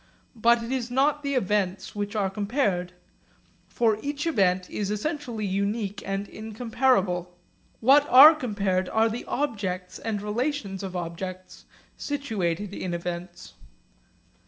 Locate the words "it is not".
0.63-1.21